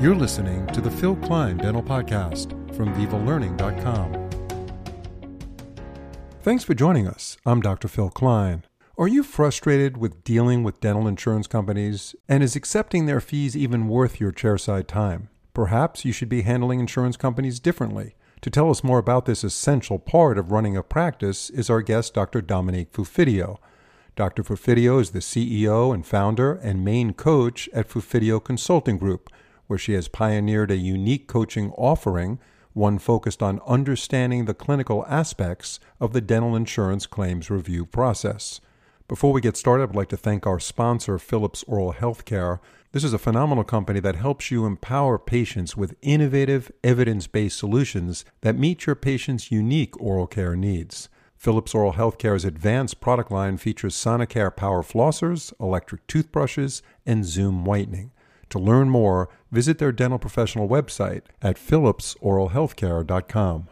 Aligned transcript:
You're 0.00 0.14
listening 0.14 0.66
to 0.68 0.80
the 0.80 0.90
Phil 0.90 1.14
Klein 1.14 1.58
Dental 1.58 1.82
Podcast 1.82 2.52
from 2.74 2.94
VivaLearning.com. 2.94 4.30
Thanks 6.40 6.64
for 6.64 6.72
joining 6.72 7.06
us. 7.06 7.36
I'm 7.44 7.60
Dr. 7.60 7.86
Phil 7.86 8.08
Klein. 8.08 8.64
Are 8.96 9.08
you 9.08 9.22
frustrated 9.22 9.98
with 9.98 10.24
dealing 10.24 10.62
with 10.62 10.80
dental 10.80 11.06
insurance 11.06 11.46
companies? 11.46 12.14
And 12.30 12.42
is 12.42 12.56
accepting 12.56 13.04
their 13.04 13.20
fees 13.20 13.54
even 13.54 13.88
worth 13.88 14.18
your 14.18 14.32
chairside 14.32 14.86
time? 14.86 15.28
Perhaps 15.52 16.06
you 16.06 16.12
should 16.12 16.30
be 16.30 16.42
handling 16.42 16.80
insurance 16.80 17.18
companies 17.18 17.60
differently. 17.60 18.14
To 18.40 18.48
tell 18.48 18.70
us 18.70 18.82
more 18.82 18.98
about 18.98 19.26
this 19.26 19.44
essential 19.44 19.98
part 19.98 20.38
of 20.38 20.50
running 20.50 20.78
a 20.78 20.82
practice 20.82 21.50
is 21.50 21.68
our 21.68 21.82
guest, 21.82 22.14
Dr. 22.14 22.40
Dominique 22.40 22.90
Fufidio. 22.90 23.58
Dr. 24.16 24.44
Fufidio 24.44 24.98
is 24.98 25.10
the 25.10 25.18
CEO 25.18 25.92
and 25.92 26.06
founder 26.06 26.54
and 26.54 26.86
main 26.86 27.12
coach 27.12 27.68
at 27.74 27.90
Fufidio 27.90 28.42
Consulting 28.42 28.96
Group, 28.96 29.28
where 29.70 29.78
she 29.78 29.92
has 29.92 30.08
pioneered 30.08 30.72
a 30.72 30.76
unique 30.76 31.28
coaching 31.28 31.70
offering, 31.78 32.40
one 32.72 32.98
focused 32.98 33.40
on 33.40 33.60
understanding 33.68 34.44
the 34.44 34.52
clinical 34.52 35.06
aspects 35.06 35.78
of 36.00 36.12
the 36.12 36.20
dental 36.20 36.56
insurance 36.56 37.06
claims 37.06 37.50
review 37.50 37.86
process. 37.86 38.60
Before 39.06 39.32
we 39.32 39.40
get 39.40 39.56
started, 39.56 39.90
I'd 39.90 39.94
like 39.94 40.08
to 40.08 40.16
thank 40.16 40.44
our 40.44 40.58
sponsor, 40.58 41.20
Philips 41.20 41.62
Oral 41.68 41.92
Healthcare. 41.92 42.58
This 42.90 43.04
is 43.04 43.12
a 43.12 43.18
phenomenal 43.18 43.62
company 43.62 44.00
that 44.00 44.16
helps 44.16 44.50
you 44.50 44.66
empower 44.66 45.20
patients 45.20 45.76
with 45.76 45.94
innovative, 46.02 46.72
evidence 46.82 47.28
based 47.28 47.56
solutions 47.56 48.24
that 48.40 48.58
meet 48.58 48.86
your 48.86 48.96
patient's 48.96 49.52
unique 49.52 50.00
oral 50.00 50.26
care 50.26 50.56
needs. 50.56 51.08
Philips 51.36 51.76
Oral 51.76 51.92
Healthcare's 51.92 52.44
advanced 52.44 53.00
product 53.00 53.30
line 53.30 53.56
features 53.56 53.94
Sonicare 53.94 54.54
power 54.54 54.82
flossers, 54.82 55.52
electric 55.60 56.04
toothbrushes, 56.08 56.82
and 57.06 57.24
Zoom 57.24 57.64
whitening. 57.64 58.10
To 58.50 58.58
learn 58.58 58.90
more, 58.90 59.28
visit 59.50 59.78
their 59.78 59.92
dental 59.92 60.18
professional 60.18 60.68
website 60.68 61.22
at 61.40 61.56
philipsoralhealthcare.com. 61.56 63.68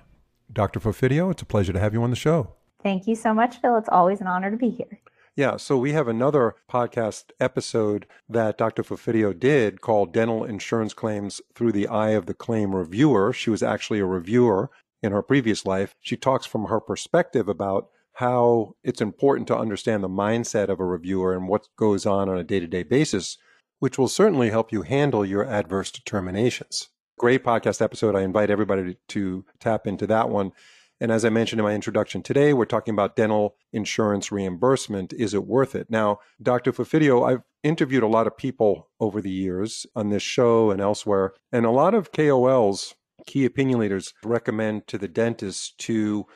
Dr. 0.52 0.80
Fufidio, 0.80 1.30
it's 1.30 1.42
a 1.42 1.46
pleasure 1.46 1.72
to 1.72 1.80
have 1.80 1.92
you 1.92 2.02
on 2.02 2.10
the 2.10 2.16
show. 2.16 2.54
Thank 2.82 3.06
you 3.06 3.16
so 3.16 3.34
much, 3.34 3.60
Phil. 3.60 3.76
It's 3.76 3.88
always 3.90 4.20
an 4.20 4.28
honor 4.28 4.50
to 4.50 4.56
be 4.56 4.70
here. 4.70 5.00
Yeah, 5.36 5.56
so 5.56 5.76
we 5.76 5.92
have 5.92 6.08
another 6.08 6.56
podcast 6.70 7.24
episode 7.38 8.06
that 8.28 8.58
Dr. 8.58 8.82
Fufidio 8.82 9.38
did 9.38 9.80
called 9.80 10.12
Dental 10.12 10.44
Insurance 10.44 10.94
Claims 10.94 11.40
Through 11.54 11.72
the 11.72 11.86
Eye 11.86 12.10
of 12.10 12.26
the 12.26 12.34
Claim 12.34 12.74
Reviewer. 12.74 13.32
She 13.32 13.50
was 13.50 13.62
actually 13.62 14.00
a 14.00 14.06
reviewer 14.06 14.70
in 15.02 15.12
her 15.12 15.22
previous 15.22 15.64
life. 15.64 15.94
She 16.00 16.16
talks 16.16 16.46
from 16.46 16.64
her 16.64 16.80
perspective 16.80 17.48
about 17.48 17.88
how 18.14 18.74
it's 18.82 19.00
important 19.00 19.46
to 19.46 19.56
understand 19.56 20.02
the 20.02 20.08
mindset 20.08 20.68
of 20.68 20.80
a 20.80 20.84
reviewer 20.84 21.34
and 21.34 21.46
what 21.46 21.68
goes 21.76 22.04
on 22.04 22.28
on 22.28 22.36
a 22.36 22.42
day 22.42 22.58
to 22.58 22.66
day 22.66 22.82
basis, 22.82 23.38
which 23.78 23.98
will 23.98 24.08
certainly 24.08 24.50
help 24.50 24.72
you 24.72 24.82
handle 24.82 25.24
your 25.24 25.44
adverse 25.44 25.90
determinations. 25.90 26.88
Great 27.18 27.44
podcast 27.44 27.82
episode. 27.82 28.14
I 28.14 28.22
invite 28.22 28.50
everybody 28.50 28.96
to 29.08 29.44
tap 29.60 29.86
into 29.86 30.06
that 30.06 30.28
one. 30.28 30.52
And 31.00 31.12
as 31.12 31.24
I 31.24 31.28
mentioned 31.28 31.60
in 31.60 31.64
my 31.64 31.74
introduction 31.74 32.22
today, 32.22 32.52
we're 32.52 32.64
talking 32.64 32.92
about 32.92 33.16
dental 33.16 33.54
insurance 33.72 34.32
reimbursement. 34.32 35.12
Is 35.12 35.32
it 35.32 35.46
worth 35.46 35.74
it? 35.74 35.88
Now, 35.90 36.18
Dr. 36.42 36.72
Fufidio, 36.72 37.28
I've 37.28 37.42
interviewed 37.62 38.02
a 38.02 38.08
lot 38.08 38.26
of 38.26 38.36
people 38.36 38.88
over 38.98 39.20
the 39.20 39.30
years 39.30 39.86
on 39.94 40.10
this 40.10 40.22
show 40.22 40.70
and 40.70 40.80
elsewhere, 40.80 41.34
and 41.52 41.64
a 41.64 41.70
lot 41.70 41.94
of 41.94 42.12
KOLs 42.12 42.94
key 43.26 43.44
opinion 43.44 43.78
leaders 43.78 44.14
recommend 44.24 44.86
to 44.88 44.98
the 44.98 45.08
dentist 45.08 45.78
to 45.78 46.26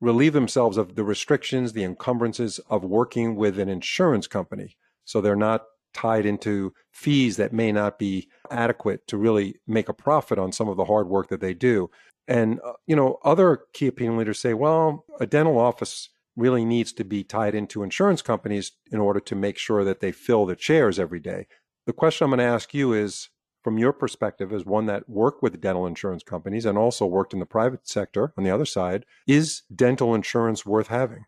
relieve 0.00 0.32
themselves 0.32 0.76
of 0.76 0.94
the 0.94 1.04
restrictions, 1.04 1.72
the 1.72 1.84
encumbrances 1.84 2.58
of 2.70 2.84
working 2.84 3.36
with 3.36 3.58
an 3.58 3.68
insurance 3.68 4.26
company. 4.26 4.76
So 5.04 5.20
they're 5.20 5.36
not 5.36 5.64
tied 5.94 6.26
into 6.26 6.72
fees 6.92 7.36
that 7.36 7.52
may 7.52 7.72
not 7.72 7.98
be 7.98 8.28
adequate 8.50 9.06
to 9.06 9.16
really 9.16 9.56
make 9.66 9.88
a 9.88 9.94
profit 9.94 10.38
on 10.38 10.52
some 10.52 10.68
of 10.68 10.76
the 10.76 10.84
hard 10.84 11.08
work 11.08 11.28
that 11.28 11.40
they 11.40 11.54
do. 11.54 11.90
And, 12.26 12.60
uh, 12.64 12.74
you 12.86 12.94
know, 12.94 13.18
other 13.24 13.60
key 13.72 13.86
opinion 13.86 14.18
leaders 14.18 14.38
say, 14.38 14.54
well, 14.54 15.04
a 15.18 15.26
dental 15.26 15.58
office 15.58 16.10
really 16.36 16.64
needs 16.64 16.92
to 16.92 17.04
be 17.04 17.24
tied 17.24 17.54
into 17.54 17.82
insurance 17.82 18.22
companies 18.22 18.72
in 18.92 19.00
order 19.00 19.18
to 19.20 19.34
make 19.34 19.58
sure 19.58 19.82
that 19.84 20.00
they 20.00 20.12
fill 20.12 20.46
the 20.46 20.54
chairs 20.54 20.98
every 20.98 21.20
day. 21.20 21.46
The 21.86 21.92
question 21.92 22.24
I'm 22.24 22.30
going 22.30 22.38
to 22.38 22.44
ask 22.44 22.74
you 22.74 22.92
is 22.92 23.28
from 23.64 23.78
your 23.78 23.92
perspective 23.92 24.52
as 24.52 24.64
one 24.64 24.86
that 24.86 25.08
worked 25.08 25.42
with 25.42 25.60
dental 25.60 25.86
insurance 25.86 26.22
companies 26.22 26.64
and 26.64 26.78
also 26.78 27.06
worked 27.06 27.32
in 27.32 27.40
the 27.40 27.46
private 27.46 27.88
sector 27.88 28.32
on 28.36 28.44
the 28.44 28.50
other 28.50 28.64
side, 28.64 29.04
is 29.26 29.62
dental 29.74 30.14
insurance 30.14 30.64
worth 30.64 30.88
having? 30.88 31.24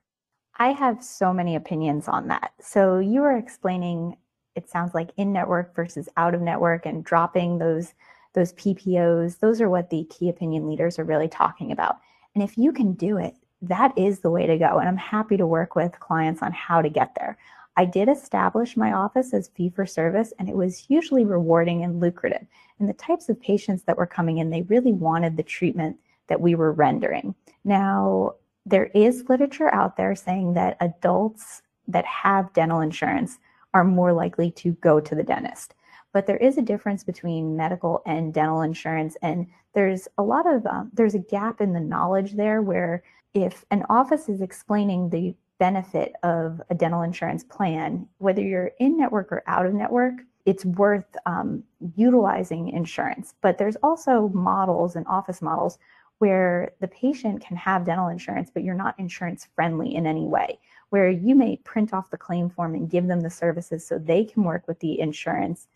I 0.58 0.72
have 0.72 1.02
so 1.02 1.32
many 1.32 1.56
opinions 1.56 2.06
on 2.06 2.28
that. 2.28 2.52
So 2.60 2.98
you 2.98 3.22
were 3.22 3.36
explaining 3.36 4.16
it 4.60 4.68
sounds 4.68 4.94
like 4.94 5.10
in 5.16 5.32
network 5.32 5.74
versus 5.74 6.08
out 6.16 6.34
of 6.34 6.42
network 6.42 6.84
and 6.86 7.04
dropping 7.04 7.58
those 7.58 7.94
those 8.34 8.52
PPOs. 8.52 9.40
Those 9.40 9.60
are 9.60 9.68
what 9.68 9.90
the 9.90 10.04
key 10.04 10.28
opinion 10.28 10.68
leaders 10.68 10.98
are 10.98 11.04
really 11.04 11.26
talking 11.26 11.72
about. 11.72 11.96
And 12.34 12.44
if 12.44 12.56
you 12.56 12.72
can 12.72 12.92
do 12.92 13.16
it, 13.16 13.34
that 13.62 13.96
is 13.98 14.20
the 14.20 14.30
way 14.30 14.46
to 14.46 14.56
go. 14.56 14.78
And 14.78 14.88
I'm 14.88 14.96
happy 14.96 15.36
to 15.36 15.46
work 15.46 15.74
with 15.74 15.98
clients 15.98 16.42
on 16.42 16.52
how 16.52 16.80
to 16.80 16.88
get 16.88 17.12
there. 17.18 17.36
I 17.76 17.86
did 17.86 18.08
establish 18.08 18.76
my 18.76 18.92
office 18.92 19.32
as 19.34 19.48
fee 19.48 19.70
for 19.70 19.86
service, 19.86 20.32
and 20.38 20.48
it 20.48 20.56
was 20.56 20.76
hugely 20.76 21.24
rewarding 21.24 21.82
and 21.82 21.98
lucrative. 21.98 22.46
And 22.78 22.88
the 22.88 22.94
types 22.94 23.28
of 23.28 23.40
patients 23.40 23.84
that 23.84 23.96
were 23.96 24.06
coming 24.06 24.38
in, 24.38 24.50
they 24.50 24.62
really 24.62 24.92
wanted 24.92 25.36
the 25.36 25.42
treatment 25.42 25.98
that 26.28 26.40
we 26.40 26.54
were 26.54 26.72
rendering. 26.72 27.34
Now, 27.64 28.34
there 28.66 28.86
is 28.86 29.28
literature 29.28 29.72
out 29.74 29.96
there 29.96 30.14
saying 30.14 30.54
that 30.54 30.76
adults 30.80 31.62
that 31.88 32.04
have 32.04 32.52
dental 32.52 32.80
insurance 32.80 33.38
are 33.74 33.84
more 33.84 34.12
likely 34.12 34.50
to 34.52 34.72
go 34.74 35.00
to 35.00 35.14
the 35.14 35.22
dentist. 35.22 35.74
But 36.12 36.26
there 36.26 36.36
is 36.36 36.58
a 36.58 36.62
difference 36.62 37.04
between 37.04 37.56
medical 37.56 38.02
and 38.04 38.34
dental 38.34 38.62
insurance, 38.62 39.16
and 39.22 39.46
there's 39.74 40.08
a 40.18 40.22
lot 40.22 40.52
of 40.52 40.66
um, 40.66 40.90
there's 40.92 41.14
a 41.14 41.20
gap 41.20 41.60
in 41.60 41.72
the 41.72 41.80
knowledge 41.80 42.32
there 42.32 42.62
where 42.62 43.02
if 43.34 43.64
an 43.70 43.84
office 43.88 44.28
is 44.28 44.40
explaining 44.40 45.10
the 45.10 45.34
benefit 45.58 46.14
of 46.22 46.60
a 46.70 46.74
dental 46.74 47.02
insurance 47.02 47.44
plan, 47.44 48.08
whether 48.18 48.42
you're 48.42 48.72
in 48.80 48.96
network 48.96 49.30
or 49.30 49.44
out 49.46 49.66
of 49.66 49.74
network, 49.74 50.14
it's 50.46 50.64
worth 50.64 51.04
um, 51.26 51.62
utilizing 51.94 52.70
insurance. 52.70 53.34
But 53.40 53.58
there's 53.58 53.76
also 53.82 54.30
models 54.34 54.96
and 54.96 55.06
office 55.06 55.40
models 55.40 55.78
where 56.18 56.72
the 56.80 56.88
patient 56.88 57.44
can 57.44 57.56
have 57.56 57.84
dental 57.84 58.08
insurance, 58.08 58.50
but 58.52 58.64
you're 58.64 58.74
not 58.74 58.98
insurance 58.98 59.48
friendly 59.54 59.94
in 59.94 60.06
any 60.06 60.26
way, 60.26 60.58
where 60.90 61.08
you 61.10 61.34
may 61.34 61.56
print 61.64 61.92
off 61.92 62.10
the 62.10 62.16
claim 62.16 62.50
form 62.50 62.74
and 62.74 62.90
give 62.90 63.06
them 63.06 63.20
the 63.20 63.30
services 63.30 63.86
so 63.86 63.98
they 63.98 64.24
can 64.24 64.44
work 64.44 64.68
with 64.68 64.78
the 64.80 65.00
insurance 65.00 65.66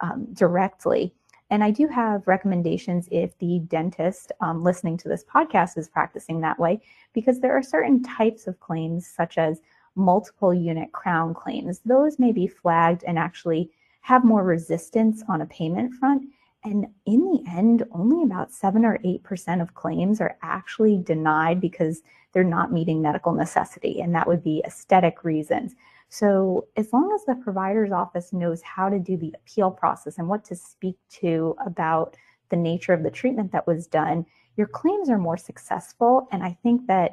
um, 0.00 0.26
directly 0.32 1.14
and 1.52 1.62
I 1.62 1.70
do 1.70 1.86
have 1.88 2.26
recommendations 2.26 3.08
if 3.10 3.36
the 3.36 3.58
dentist 3.68 4.32
um, 4.40 4.64
listening 4.64 4.96
to 4.96 5.08
this 5.10 5.22
podcast 5.22 5.76
is 5.76 5.86
practicing 5.86 6.40
that 6.40 6.58
way, 6.58 6.80
because 7.12 7.40
there 7.40 7.54
are 7.54 7.62
certain 7.62 8.02
types 8.02 8.46
of 8.46 8.58
claims, 8.58 9.06
such 9.06 9.36
as 9.36 9.60
multiple 9.94 10.54
unit 10.54 10.92
crown 10.92 11.34
claims. 11.34 11.82
Those 11.84 12.18
may 12.18 12.32
be 12.32 12.46
flagged 12.46 13.04
and 13.04 13.18
actually 13.18 13.70
have 14.00 14.24
more 14.24 14.42
resistance 14.42 15.22
on 15.28 15.42
a 15.42 15.46
payment 15.46 15.92
front. 15.92 16.24
And 16.64 16.86
in 17.06 17.20
the 17.24 17.42
end, 17.50 17.84
only 17.90 18.22
about 18.22 18.52
7 18.52 18.84
or 18.84 18.98
8% 18.98 19.60
of 19.60 19.74
claims 19.74 20.20
are 20.20 20.36
actually 20.42 20.96
denied 20.96 21.60
because 21.60 22.02
they're 22.32 22.44
not 22.44 22.72
meeting 22.72 23.02
medical 23.02 23.32
necessity. 23.32 24.00
And 24.00 24.14
that 24.14 24.28
would 24.28 24.44
be 24.44 24.62
aesthetic 24.64 25.24
reasons. 25.24 25.74
So, 26.08 26.66
as 26.76 26.92
long 26.92 27.10
as 27.14 27.24
the 27.24 27.42
provider's 27.42 27.90
office 27.90 28.32
knows 28.32 28.60
how 28.62 28.90
to 28.90 28.98
do 28.98 29.16
the 29.16 29.34
appeal 29.34 29.70
process 29.70 30.18
and 30.18 30.28
what 30.28 30.44
to 30.44 30.54
speak 30.54 30.96
to 31.20 31.56
about 31.64 32.16
the 32.50 32.56
nature 32.56 32.92
of 32.92 33.02
the 33.02 33.10
treatment 33.10 33.50
that 33.52 33.66
was 33.66 33.86
done, 33.86 34.26
your 34.56 34.66
claims 34.66 35.08
are 35.08 35.18
more 35.18 35.38
successful. 35.38 36.28
And 36.30 36.42
I 36.42 36.56
think 36.62 36.86
that 36.86 37.12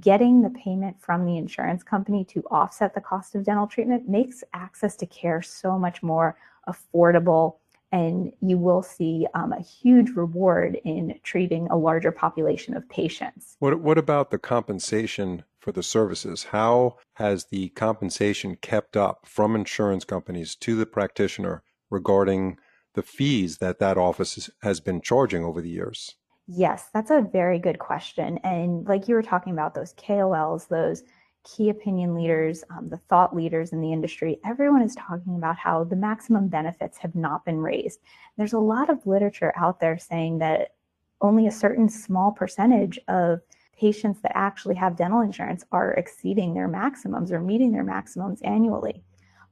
getting 0.00 0.42
the 0.42 0.50
payment 0.50 1.00
from 1.00 1.26
the 1.26 1.36
insurance 1.36 1.82
company 1.82 2.24
to 2.24 2.42
offset 2.50 2.94
the 2.94 3.00
cost 3.00 3.34
of 3.34 3.44
dental 3.44 3.66
treatment 3.66 4.08
makes 4.08 4.44
access 4.52 4.96
to 4.96 5.06
care 5.06 5.42
so 5.42 5.78
much 5.78 6.02
more 6.02 6.36
affordable. 6.68 7.56
And 7.92 8.32
you 8.40 8.56
will 8.56 8.82
see 8.82 9.26
um, 9.34 9.52
a 9.52 9.60
huge 9.60 10.10
reward 10.10 10.78
in 10.84 11.18
treating 11.24 11.66
a 11.68 11.76
larger 11.76 12.12
population 12.12 12.76
of 12.76 12.88
patients. 12.88 13.56
What, 13.58 13.80
what 13.80 13.98
about 13.98 14.30
the 14.30 14.38
compensation 14.38 15.42
for 15.60 15.72
the 15.72 15.82
services. 15.82 16.44
How 16.44 16.96
has 17.14 17.46
the 17.46 17.68
compensation 17.70 18.56
kept 18.56 18.96
up 18.96 19.26
from 19.26 19.54
insurance 19.54 20.04
companies 20.04 20.54
to 20.56 20.74
the 20.74 20.86
practitioner 20.86 21.62
regarding 21.90 22.56
the 22.94 23.02
fees 23.02 23.58
that 23.58 23.78
that 23.78 23.98
office 23.98 24.50
has 24.62 24.80
been 24.80 25.00
charging 25.00 25.44
over 25.44 25.60
the 25.60 25.70
years? 25.70 26.16
Yes, 26.48 26.88
that's 26.92 27.12
a 27.12 27.20
very 27.20 27.60
good 27.60 27.78
question. 27.78 28.38
And 28.38 28.86
like 28.88 29.06
you 29.06 29.14
were 29.14 29.22
talking 29.22 29.52
about, 29.52 29.74
those 29.74 29.94
KOLs, 29.94 30.66
those 30.66 31.04
key 31.44 31.70
opinion 31.70 32.14
leaders, 32.14 32.64
um, 32.70 32.88
the 32.88 32.96
thought 32.96 33.34
leaders 33.34 33.72
in 33.72 33.80
the 33.80 33.92
industry, 33.92 34.38
everyone 34.44 34.82
is 34.82 34.94
talking 34.94 35.36
about 35.36 35.56
how 35.56 35.84
the 35.84 35.96
maximum 35.96 36.48
benefits 36.48 36.98
have 36.98 37.14
not 37.14 37.44
been 37.44 37.58
raised. 37.58 38.00
There's 38.36 38.52
a 38.52 38.58
lot 38.58 38.90
of 38.90 39.06
literature 39.06 39.52
out 39.56 39.80
there 39.80 39.98
saying 39.98 40.38
that 40.38 40.74
only 41.20 41.46
a 41.46 41.52
certain 41.52 41.88
small 41.88 42.32
percentage 42.32 42.98
of 43.08 43.40
patients 43.76 44.20
that 44.20 44.36
actually 44.36 44.74
have 44.74 44.96
dental 44.96 45.20
insurance 45.20 45.64
are 45.72 45.92
exceeding 45.92 46.52
their 46.52 46.68
maximums 46.68 47.32
or 47.32 47.40
meeting 47.40 47.72
their 47.72 47.84
maximums 47.84 48.42
annually. 48.42 49.02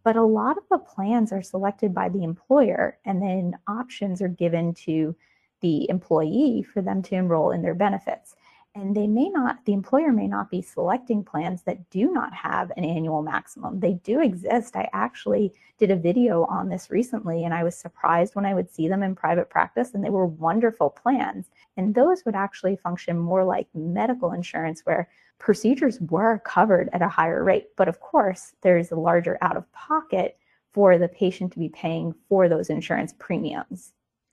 But 0.04 0.16
a 0.16 0.22
lot 0.22 0.56
of 0.58 0.64
the 0.70 0.78
plans 0.78 1.32
are 1.32 1.42
selected 1.42 1.94
by 1.94 2.08
the 2.08 2.24
employer, 2.24 2.98
and 3.04 3.20
then 3.22 3.58
options 3.66 4.22
are 4.22 4.28
given 4.28 4.74
to 4.74 5.16
the 5.60 5.88
employee 5.90 6.62
for 6.62 6.82
them 6.82 7.02
to 7.02 7.14
enroll 7.14 7.50
in 7.50 7.62
their 7.62 7.74
benefits. 7.74 8.36
And 8.78 8.94
they 8.94 9.08
may 9.08 9.28
not, 9.28 9.64
the 9.64 9.72
employer 9.72 10.12
may 10.12 10.28
not 10.28 10.52
be 10.52 10.62
selecting 10.62 11.24
plans 11.24 11.62
that 11.62 11.90
do 11.90 12.12
not 12.12 12.32
have 12.32 12.70
an 12.76 12.84
annual 12.84 13.22
maximum. 13.22 13.80
They 13.80 13.94
do 13.94 14.20
exist. 14.20 14.76
I 14.76 14.88
actually 14.92 15.52
did 15.78 15.90
a 15.90 15.96
video 15.96 16.44
on 16.44 16.68
this 16.68 16.88
recently, 16.88 17.44
and 17.44 17.52
I 17.52 17.64
was 17.64 17.76
surprised 17.76 18.36
when 18.36 18.46
I 18.46 18.54
would 18.54 18.70
see 18.70 18.86
them 18.86 19.02
in 19.02 19.16
private 19.16 19.50
practice, 19.50 19.94
and 19.94 20.04
they 20.04 20.10
were 20.10 20.26
wonderful 20.26 20.90
plans. 20.90 21.46
And 21.76 21.92
those 21.92 22.24
would 22.24 22.36
actually 22.36 22.76
function 22.76 23.18
more 23.18 23.42
like 23.42 23.66
medical 23.74 24.30
insurance, 24.30 24.82
where 24.84 25.08
procedures 25.40 26.00
were 26.02 26.38
covered 26.38 26.88
at 26.92 27.02
a 27.02 27.08
higher 27.08 27.42
rate. 27.42 27.70
But 27.76 27.88
of 27.88 27.98
course, 27.98 28.54
there's 28.60 28.92
a 28.92 28.96
larger 28.96 29.38
out 29.42 29.56
of 29.56 29.70
pocket 29.72 30.38
for 30.72 30.98
the 30.98 31.08
patient 31.08 31.52
to 31.52 31.58
be 31.58 31.68
paying 31.68 32.14
for 32.28 32.48
those 32.48 32.70
insurance 32.70 33.12
premiums. 33.18 33.92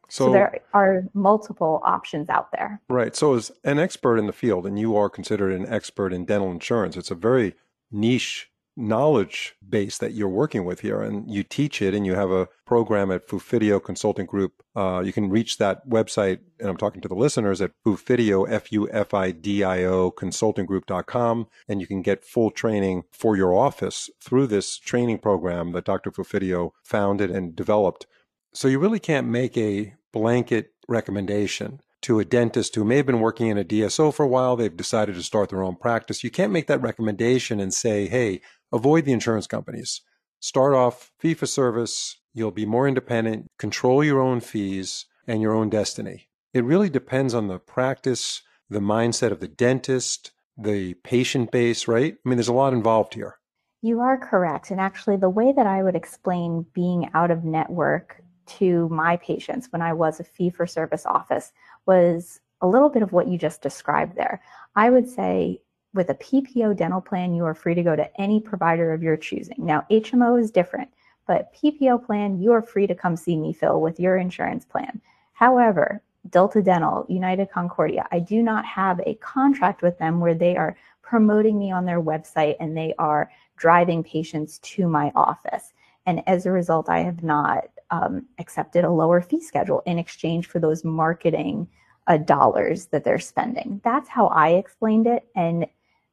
So, 0.09 0.27
so, 0.27 0.31
there 0.33 0.61
are 0.73 1.03
multiple 1.13 1.81
options 1.83 2.29
out 2.29 2.51
there. 2.51 2.81
Right. 2.89 3.15
So, 3.15 3.35
as 3.35 3.51
an 3.63 3.79
expert 3.79 4.17
in 4.17 4.27
the 4.27 4.33
field, 4.33 4.65
and 4.65 4.77
you 4.77 4.95
are 4.95 5.09
considered 5.09 5.51
an 5.51 5.65
expert 5.67 6.13
in 6.13 6.25
dental 6.25 6.51
insurance, 6.51 6.97
it's 6.97 7.11
a 7.11 7.15
very 7.15 7.55
niche 7.91 8.49
knowledge 8.77 9.55
base 9.67 9.97
that 9.97 10.13
you're 10.13 10.27
working 10.27 10.65
with 10.65 10.81
here, 10.81 11.01
and 11.01 11.31
you 11.31 11.43
teach 11.43 11.81
it, 11.81 11.93
and 11.93 12.05
you 12.05 12.13
have 12.13 12.31
a 12.31 12.47
program 12.65 13.11
at 13.11 13.27
Fufidio 13.27 13.81
Consulting 13.81 14.25
Group. 14.25 14.63
Uh, 14.75 15.01
you 15.05 15.13
can 15.13 15.29
reach 15.29 15.57
that 15.57 15.87
website, 15.87 16.39
and 16.59 16.69
I'm 16.69 16.77
talking 16.77 17.01
to 17.01 17.07
the 17.07 17.15
listeners 17.15 17.61
at 17.61 17.71
Fufidio, 17.85 18.49
F-U-F-I-D-I-O, 18.49 20.11
consultinggroup.com, 20.11 21.47
and 21.67 21.81
you 21.81 21.87
can 21.87 22.01
get 22.01 22.25
full 22.25 22.51
training 22.51 23.03
for 23.11 23.37
your 23.37 23.53
office 23.53 24.09
through 24.21 24.47
this 24.47 24.77
training 24.77 25.19
program 25.19 25.71
that 25.71 25.85
Dr. 25.85 26.11
Fufidio 26.11 26.71
founded 26.83 27.31
and 27.31 27.55
developed. 27.55 28.07
So 28.55 28.69
you 28.69 28.79
really 28.79 28.99
can't 28.99 29.27
make 29.27 29.57
a 29.57 29.93
blanket 30.13 30.71
recommendation 30.87 31.81
to 32.03 32.19
a 32.19 32.25
dentist 32.25 32.73
who 32.73 32.85
may 32.85 32.95
have 32.95 33.05
been 33.05 33.19
working 33.19 33.47
in 33.47 33.57
a 33.57 33.65
DSO 33.65 34.13
for 34.13 34.23
a 34.23 34.29
while. 34.29 34.55
They've 34.55 34.75
decided 34.75 35.15
to 35.15 35.23
start 35.23 35.49
their 35.49 35.61
own 35.61 35.75
practice. 35.75 36.23
You 36.23 36.31
can't 36.31 36.53
make 36.53 36.67
that 36.67 36.81
recommendation 36.81 37.59
and 37.59 37.73
say, 37.73 38.07
hey, 38.07 38.39
avoid 38.71 39.03
the 39.03 39.11
insurance 39.11 39.45
companies. 39.45 40.01
Start 40.39 40.73
off 40.73 41.11
fee 41.19 41.33
for 41.33 41.45
service. 41.45 42.15
You'll 42.33 42.51
be 42.51 42.65
more 42.65 42.87
independent, 42.87 43.47
control 43.59 44.05
your 44.05 44.21
own 44.21 44.39
fees 44.39 45.05
and 45.27 45.41
your 45.41 45.53
own 45.53 45.69
destiny. 45.69 46.29
It 46.53 46.63
really 46.63 46.89
depends 46.89 47.33
on 47.33 47.49
the 47.49 47.59
practice, 47.59 48.41
the 48.69 48.79
mindset 48.79 49.31
of 49.31 49.41
the 49.41 49.49
dentist, 49.49 50.31
the 50.57 50.93
patient 51.03 51.51
base, 51.51 51.89
right? 51.89 52.13
I 52.13 52.29
mean, 52.29 52.37
there's 52.37 52.47
a 52.47 52.53
lot 52.53 52.71
involved 52.71 53.15
here. 53.15 53.35
You 53.81 53.99
are 53.99 54.17
correct. 54.17 54.71
And 54.71 54.79
actually, 54.79 55.17
the 55.17 55.29
way 55.29 55.51
that 55.51 55.67
I 55.67 55.83
would 55.83 55.95
explain 55.95 56.65
being 56.73 57.09
out 57.13 57.31
of 57.31 57.43
network 57.43 58.21
to 58.45 58.89
my 58.89 59.17
patients 59.17 59.67
when 59.71 59.81
I 59.81 59.93
was 59.93 60.19
a 60.19 60.23
fee 60.23 60.49
for 60.49 60.67
service 60.67 61.05
office 61.05 61.51
was 61.85 62.39
a 62.61 62.67
little 62.67 62.89
bit 62.89 63.03
of 63.03 63.11
what 63.11 63.27
you 63.27 63.37
just 63.37 63.61
described 63.61 64.15
there. 64.15 64.41
I 64.75 64.89
would 64.89 65.07
say 65.07 65.61
with 65.93 66.09
a 66.09 66.15
PPO 66.15 66.75
dental 66.75 67.01
plan, 67.01 67.33
you 67.33 67.45
are 67.45 67.53
free 67.53 67.73
to 67.75 67.83
go 67.83 67.95
to 67.95 68.21
any 68.21 68.39
provider 68.39 68.93
of 68.93 69.01
your 69.01 69.17
choosing. 69.17 69.57
Now, 69.59 69.85
HMO 69.89 70.39
is 70.39 70.51
different, 70.51 70.89
but 71.25 71.53
PPO 71.53 72.05
plan, 72.05 72.41
you 72.41 72.51
are 72.51 72.61
free 72.61 72.87
to 72.87 72.95
come 72.95 73.15
see 73.15 73.37
me, 73.37 73.53
Phil, 73.53 73.79
with 73.79 73.99
your 73.99 74.17
insurance 74.17 74.65
plan. 74.65 75.01
However, 75.33 76.01
Delta 76.29 76.61
Dental, 76.61 77.05
United 77.07 77.51
Concordia, 77.51 78.07
I 78.11 78.19
do 78.19 78.41
not 78.41 78.65
have 78.65 78.99
a 79.05 79.15
contract 79.15 79.81
with 79.81 79.97
them 79.97 80.19
where 80.19 80.33
they 80.33 80.57
are 80.57 80.75
promoting 81.01 81.59
me 81.59 81.71
on 81.71 81.85
their 81.85 82.01
website 82.01 82.55
and 82.59 82.75
they 82.75 82.93
are 82.97 83.31
driving 83.57 84.03
patients 84.03 84.59
to 84.59 84.87
my 84.87 85.11
office. 85.15 85.73
And 86.05 86.27
as 86.27 86.45
a 86.45 86.51
result, 86.51 86.89
I 86.89 86.99
have 86.99 87.23
not 87.23 87.65
um, 87.91 88.25
accepted 88.39 88.83
a 88.83 88.91
lower 88.91 89.21
fee 89.21 89.41
schedule 89.41 89.81
in 89.85 89.97
exchange 89.97 90.47
for 90.47 90.59
those 90.59 90.83
marketing 90.83 91.67
uh, 92.07 92.17
dollars 92.17 92.87
that 92.87 93.03
they're 93.03 93.19
spending. 93.19 93.81
That's 93.83 94.09
how 94.09 94.27
I 94.27 94.49
explained 94.49 95.07
it. 95.07 95.27
And 95.35 95.65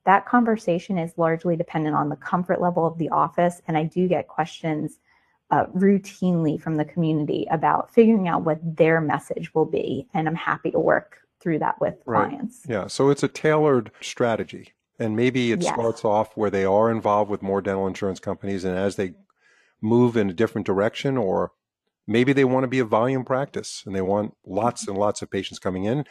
that 0.05 0.27
conversation 0.27 0.99
is 0.99 1.13
largely 1.17 1.57
dependent 1.57 1.95
on 1.95 2.09
the 2.09 2.17
comfort 2.17 2.61
level 2.61 2.87
of 2.87 2.99
the 2.99 3.09
office. 3.11 3.63
And 3.69 3.77
I 3.77 3.85
do 3.85 4.09
get 4.09 4.29
questions 4.29 4.99
uh, 5.51 5.67
routinely 5.67 6.61
from 6.61 6.77
the 6.77 6.85
community 6.85 7.47
about 7.51 7.93
figuring 7.93 8.27
out 8.27 8.43
what 8.43 8.59
their 8.63 9.01
message 9.01 9.55
will 9.55 9.67
be. 9.67 10.09
And 10.15 10.27
I'm 10.27 10.35
happy 10.35 10.71
to 10.71 10.81
work 10.81 11.19
through 11.41 11.59
that 11.59 11.81
with 11.81 11.97
right. 12.07 12.31
clients. 12.31 12.63
Yeah. 12.67 12.87
So 12.87 13.11
it's 13.11 13.23
a 13.23 13.29
tailored 13.29 13.91
strategy. 14.01 14.73
And 14.99 15.17
maybe 15.17 15.53
it 15.53 15.63
yes. 15.63 15.73
starts 15.73 16.05
off 16.05 16.37
where 16.37 16.51
they 16.51 16.65
are 16.65 16.91
involved 16.91 17.31
with 17.31 17.43
more 17.43 17.61
dental 17.61 17.87
insurance 17.87 18.21
companies. 18.21 18.65
And 18.65 18.77
as 18.77 18.97
they 18.97 19.15
move 19.81 20.17
in 20.17 20.31
a 20.31 20.35
different 20.35 20.67
direction 20.67 21.17
or 21.17 21.53
Maybe 22.07 22.33
they 22.33 22.45
want 22.45 22.65
to 22.65 22.69
be 22.69 22.81
a 22.81 22.85
volume 22.85 23.25
practice 23.25 23.83
and 23.87 23.95
they 23.95 24.01
want 24.01 24.35
lots 24.45 24.89
and 24.89 24.99
lots 24.99 25.23
of 25.23 25.31
patients 25.31 25.59
coming 25.59 25.85
in. 25.85 26.05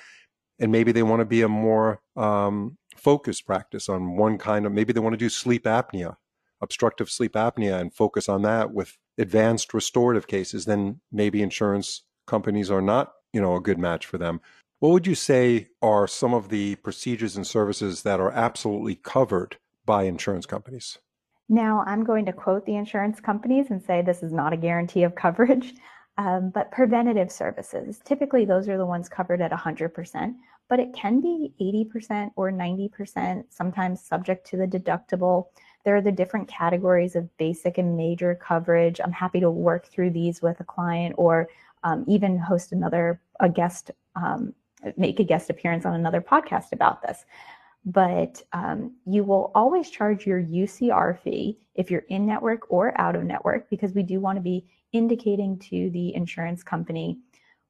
And 0.60 0.72
maybe 0.72 0.92
they 0.92 1.04
want 1.04 1.22
to 1.22 1.26
be 1.26 1.42
a 1.42 1.50
more 1.50 2.02
um, 2.16 2.78
focused 2.96 3.46
practice 3.46 3.90
on 3.90 4.16
one 4.16 4.38
kind 4.38 4.66
of, 4.66 4.72
maybe 4.72 4.94
they 4.94 5.00
want 5.00 5.14
to 5.14 5.18
do 5.18 5.30
sleep 5.30 5.64
apnea, 5.64 6.18
obstructive 6.62 7.10
sleep 7.10 7.34
apnea, 7.34 7.80
and 7.80 7.94
focus 7.94 8.30
on 8.30 8.44
that 8.44 8.72
with 8.72 8.98
advanced 9.18 9.74
restorative 9.74 10.28
cases. 10.28 10.66
Then 10.66 11.02
maybe 11.12 11.42
insurance 11.42 12.04
companies 12.28 12.70
are 12.70 12.82
not, 12.82 13.14
you 13.34 13.42
know, 13.42 13.56
a 13.56 13.62
good 13.62 13.80
match 13.80 14.06
for 14.06 14.18
them. 14.18 14.40
What 14.80 14.90
would 14.90 15.08
you 15.08 15.16
say 15.16 15.68
are 15.82 16.08
some 16.08 16.34
of 16.34 16.50
the 16.50 16.76
procedures 16.78 17.36
and 17.36 17.46
services 17.46 18.04
that 18.04 18.20
are 18.20 18.32
absolutely 18.32 18.96
covered 18.96 19.58
by 19.86 20.04
insurance 20.04 20.46
companies? 20.46 20.98
Now, 21.52 21.84
I'm 21.86 22.06
going 22.06 22.26
to 22.28 22.32
quote 22.32 22.66
the 22.66 22.78
insurance 22.78 23.20
companies 23.20 23.72
and 23.72 23.84
say 23.84 24.02
this 24.02 24.24
is 24.24 24.32
not 24.32 24.54
a 24.54 24.58
guarantee 24.58 25.04
of 25.04 25.16
coverage, 25.16 25.74
um, 26.18 26.50
but 26.50 26.72
preventative 26.72 27.30
services, 27.30 28.00
typically 28.06 28.46
those 28.46 28.70
are 28.70 28.78
the 28.78 28.86
ones 28.86 29.10
covered 29.10 29.42
at 29.42 29.52
100%, 29.52 30.36
but 30.70 30.80
it 30.80 30.94
can 30.94 31.20
be 31.20 31.52
80% 31.60 32.32
or 32.38 32.54
90%, 32.54 33.44
sometimes 33.50 34.02
subject 34.02 34.48
to 34.48 34.56
the 34.56 34.66
deductible. 34.66 35.48
There 35.84 35.94
are 35.94 36.02
the 36.02 36.12
different 36.12 36.48
categories 36.48 37.18
of 37.18 37.36
basic 37.36 37.78
and 37.78 37.98
major 37.98 38.34
coverage. 38.34 39.02
I'm 39.04 39.12
happy 39.12 39.42
to 39.42 39.52
work 39.52 39.88
through 39.88 40.12
these 40.12 40.42
with 40.42 40.58
a 40.62 40.64
client 40.64 41.16
or 41.18 41.50
um, 41.84 42.06
even 42.08 42.40
host 42.40 42.72
another, 42.72 43.20
a 43.42 43.50
guest, 43.50 43.92
um, 44.16 44.54
make 44.96 45.20
a 45.20 45.26
guest 45.26 45.50
appearance 45.50 45.86
on 45.86 45.96
another 45.96 46.22
podcast 46.22 46.72
about 46.72 47.02
this 47.02 47.26
but 47.86 48.42
um, 48.54 48.96
you 49.06 49.24
will 49.24 49.52
always 49.56 49.90
charge 49.90 50.26
your 50.26 50.42
UCR 50.42 51.18
fee 51.20 51.58
if 51.76 51.90
you're 51.90 52.06
in 52.10 52.26
network 52.26 52.72
or 52.72 53.00
out 53.00 53.16
of 53.16 53.24
network 53.24 53.70
because 53.70 53.94
we 53.94 54.04
do 54.04 54.20
want 54.20 54.38
to 54.38 54.42
be 54.42 54.66
indicating 54.92 55.58
to 55.58 55.90
the 55.92 56.14
insurance 56.14 56.64
company 56.64 57.18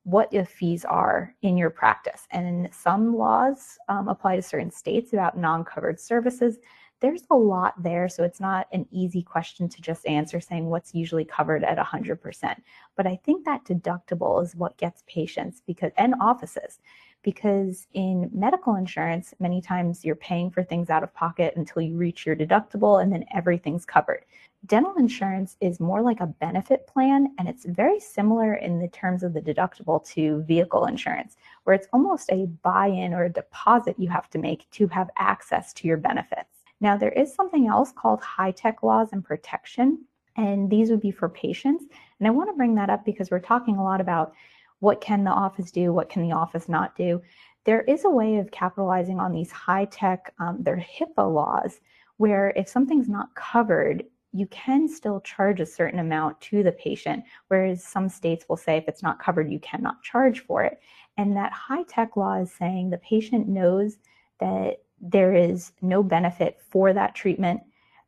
what 0.04 0.32
the 0.32 0.44
fees 0.44 0.84
are 0.84 1.36
in 1.44 1.58
your 1.58 1.70
practice. 1.70 2.28
And 2.32 2.70
some 2.74 3.16
laws 3.16 3.78
um, 3.88 4.08
apply 4.08 4.36
to 4.36 4.42
certain 4.42 4.72
states 4.72 5.14
about 5.14 5.38
non 5.38 5.64
covered 5.64 6.00
services. 6.00 6.58
There's 7.02 7.24
a 7.32 7.36
lot 7.36 7.82
there, 7.82 8.08
so 8.10 8.24
it's 8.24 8.40
not 8.40 8.68
an 8.74 8.86
easy 8.92 9.24
question 9.24 9.68
to 9.70 9.82
just 9.82 10.06
answer 10.06 10.40
saying 10.40 10.68
what's 10.68 10.94
usually 10.94 11.26
covered 11.26 11.64
at 11.64 11.80
100%. 11.80 12.56
But 12.96 13.08
I 13.08 13.20
think 13.24 13.44
that 13.46 13.66
deductible 13.66 14.44
is 14.44 14.56
what 14.56 14.78
gets 14.78 15.04
patients 15.08 15.64
because 15.66 15.92
and 15.98 16.14
offices 16.20 16.80
because 17.24 17.88
in 17.94 18.30
medical 18.34 18.76
insurance, 18.76 19.34
many 19.40 19.62
times 19.62 20.04
you're 20.04 20.16
paying 20.16 20.50
for 20.50 20.64
things 20.64 20.90
out 20.90 21.04
of 21.04 21.14
pocket 21.14 21.54
until 21.56 21.82
you 21.82 21.98
reach 21.98 22.26
your 22.26 22.36
deductible 22.36 23.02
and 23.02 23.12
then 23.12 23.26
everything's 23.34 23.86
covered. 23.86 24.26
Dental 24.66 24.94
insurance 24.98 25.58
is 25.60 25.80
more 25.80 26.02
like 26.02 26.20
a 26.20 26.28
benefit 26.28 26.86
plan 26.88 27.34
and 27.40 27.48
it's 27.48 27.66
very 27.66 28.00
similar 28.00 28.56
in 28.56 28.80
the 28.80 28.88
terms 28.88 29.24
of 29.24 29.34
the 29.34 29.42
deductible 29.42 30.06
to 30.14 30.44
vehicle 30.44 30.86
insurance, 30.86 31.36
where 31.64 31.76
it's 31.76 31.88
almost 31.94 32.32
a 32.32 32.46
buy 32.62 32.88
in 32.88 33.14
or 33.14 33.26
a 33.26 33.30
deposit 33.30 33.96
you 33.98 34.10
have 34.10 34.30
to 34.30 34.38
make 34.38 34.70
to 34.72 34.88
have 34.88 35.10
access 35.18 35.74
to 35.74 35.88
your 35.88 35.98
benefits. 35.98 36.64
Now, 36.80 36.98
there 36.98 37.12
is 37.12 37.34
something 37.34 37.68
else 37.68 37.92
called 37.92 38.22
HITECH 38.22 38.82
laws 38.82 39.10
and 39.14 39.24
protection, 39.24 40.06
and 40.36 40.70
these 40.70 40.90
would 40.90 41.02
be 41.02 41.12
for 41.12 41.30
patients. 41.30 41.86
And 42.20 42.28
I 42.28 42.32
want 42.32 42.50
to 42.50 42.58
bring 42.58 42.76
that 42.76 42.90
up 42.90 43.06
because 43.06 43.30
we're 43.30 43.40
talking 43.40 43.78
a 43.78 43.84
lot 43.84 44.02
about 44.02 44.34
what 44.82 45.00
can 45.00 45.24
the 45.24 45.32
office 45.32 45.72
do? 45.72 45.94
What 45.94 46.10
can 46.10 46.28
the 46.28 46.36
office 46.36 46.68
not 46.68 46.96
do? 46.96 47.22
There 47.66 47.82
is 47.82 48.04
a 48.04 48.10
way 48.10 48.38
of 48.38 48.52
capitalizing 48.52 49.20
on 49.20 49.32
these 49.32 49.52
HITECH, 49.52 50.32
um, 50.40 50.58
they're 50.60 50.84
HIPAA 51.00 51.32
laws, 51.34 51.80
where 52.18 52.52
if 52.56 52.68
something's 52.68 53.08
not 53.08 53.34
covered, 53.36 54.04
you 54.34 54.48
can 54.48 54.88
still 54.88 55.22
charge 55.22 55.60
a 55.60 55.66
certain 55.66 56.00
amount 56.00 56.42
to 56.42 56.64
the 56.64 56.72
patient, 56.72 57.24
whereas 57.48 57.84
some 57.84 58.10
states 58.10 58.46
will 58.50 58.58
say 58.58 58.78
if 58.78 58.88
it's 58.88 59.04
not 59.04 59.20
covered, 59.20 59.52
you 59.52 59.60
cannot 59.60 60.02
charge 60.02 60.40
for 60.40 60.64
it. 60.64 60.80
And 61.16 61.38
that 61.38 61.54
HITECH 61.54 62.18
law 62.18 62.42
is 62.42 62.52
saying 62.52 62.90
the 62.90 62.98
patient 62.98 63.48
knows 63.48 63.98
that 64.40 64.78
there 65.00 65.36
is 65.36 65.74
no 65.82 66.02
benefit 66.02 66.60
for 66.72 66.92
that 66.92 67.14
treatment, 67.14 67.62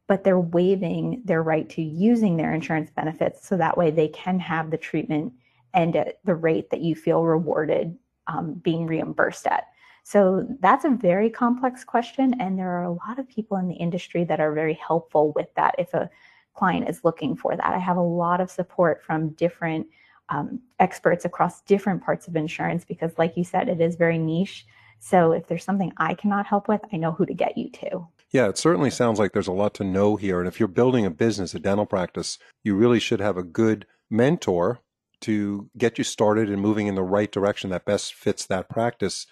but 0.07 0.23
they're 0.23 0.39
waiving 0.39 1.21
their 1.23 1.43
right 1.43 1.69
to 1.69 1.83
using 1.83 2.35
their 2.35 2.51
insurance 2.51 2.89
benefits 2.89 3.47
so 3.47 3.57
that 3.57 3.77
way 3.77 3.91
they 3.91 4.07
can 4.07 4.39
have 4.39 4.71
the 4.71 4.77
treatment 4.77 5.33
and 5.73 5.95
at 5.95 6.19
the 6.23 6.35
rate 6.35 6.69
that 6.69 6.81
you 6.81 6.95
feel 6.95 7.23
rewarded 7.23 7.97
um, 8.27 8.53
being 8.53 8.85
reimbursed 8.85 9.47
at. 9.47 9.65
So 10.03 10.45
that's 10.59 10.85
a 10.85 10.89
very 10.89 11.29
complex 11.29 11.83
question, 11.83 12.35
and 12.39 12.59
there 12.59 12.71
are 12.71 12.83
a 12.83 12.91
lot 12.91 13.19
of 13.19 13.29
people 13.29 13.57
in 13.57 13.67
the 13.67 13.75
industry 13.75 14.25
that 14.25 14.39
are 14.39 14.53
very 14.53 14.73
helpful 14.73 15.31
with 15.33 15.47
that. 15.55 15.75
If 15.77 15.93
a 15.93 16.09
client 16.53 16.89
is 16.89 17.03
looking 17.03 17.35
for 17.35 17.55
that. 17.55 17.73
I 17.73 17.79
have 17.79 17.97
a 17.97 18.01
lot 18.01 18.41
of 18.41 18.49
support 18.49 19.03
from 19.03 19.29
different 19.29 19.87
um, 20.29 20.61
experts 20.79 21.25
across 21.25 21.61
different 21.63 22.03
parts 22.03 22.27
of 22.27 22.35
insurance 22.35 22.85
because, 22.85 23.11
like 23.17 23.35
you 23.35 23.43
said, 23.43 23.67
it 23.67 23.81
is 23.81 23.95
very 23.95 24.17
niche. 24.17 24.65
So 24.99 25.33
if 25.33 25.47
there's 25.47 25.63
something 25.63 25.91
I 25.97 26.13
cannot 26.13 26.45
help 26.45 26.67
with, 26.67 26.81
I 26.93 26.97
know 26.97 27.11
who 27.11 27.25
to 27.25 27.33
get 27.33 27.57
you 27.57 27.69
to. 27.71 28.07
Yeah, 28.31 28.47
it 28.47 28.57
certainly 28.57 28.89
sounds 28.89 29.19
like 29.19 29.33
there's 29.33 29.47
a 29.47 29.51
lot 29.51 29.73
to 29.75 29.83
know 29.83 30.15
here. 30.15 30.39
And 30.39 30.47
if 30.47 30.59
you're 30.59 30.67
building 30.67 31.05
a 31.05 31.11
business, 31.11 31.53
a 31.53 31.59
dental 31.59 31.85
practice, 31.85 32.39
you 32.63 32.75
really 32.75 32.99
should 32.99 33.19
have 33.19 33.37
a 33.37 33.43
good 33.43 33.85
mentor 34.09 34.79
to 35.23 35.69
get 35.77 35.97
you 35.97 36.03
started 36.03 36.49
and 36.49 36.61
moving 36.61 36.87
in 36.87 36.95
the 36.95 37.03
right 37.03 37.31
direction 37.31 37.69
that 37.69 37.85
best 37.85 38.13
fits 38.13 38.45
that 38.45 38.69
practice. 38.69 39.25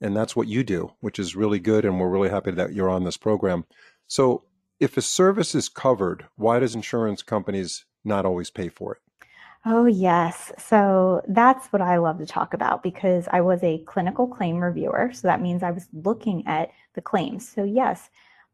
And 0.00 0.16
that's 0.16 0.36
what 0.36 0.48
you 0.48 0.62
do, 0.62 0.92
which 1.00 1.18
is 1.18 1.36
really 1.36 1.58
good. 1.58 1.84
And 1.84 1.98
we're 1.98 2.08
really 2.08 2.28
happy 2.28 2.52
that 2.52 2.72
you're 2.72 2.90
on 2.90 3.04
this 3.04 3.16
program. 3.16 3.64
So 4.06 4.44
if 4.80 4.96
a 4.96 5.02
service 5.02 5.54
is 5.54 5.68
covered, 5.68 6.26
why 6.36 6.60
does 6.60 6.74
insurance 6.74 7.22
companies 7.22 7.84
not 8.04 8.24
always 8.24 8.50
pay 8.50 8.68
for 8.68 8.94
it? 8.94 9.00
Oh, 9.64 9.86
yes. 9.86 10.52
So 10.56 11.22
that's 11.28 11.66
what 11.68 11.82
I 11.82 11.96
love 11.96 12.18
to 12.18 12.26
talk 12.26 12.54
about 12.54 12.82
because 12.82 13.26
I 13.32 13.40
was 13.40 13.62
a 13.62 13.78
clinical 13.86 14.26
claim 14.26 14.58
reviewer. 14.58 15.10
So 15.12 15.28
that 15.28 15.42
means 15.42 15.62
I 15.62 15.72
was 15.72 15.88
looking 15.92 16.46
at 16.46 16.70
the 16.94 17.02
claims. 17.02 17.48
So, 17.48 17.64
yes, 17.64 18.08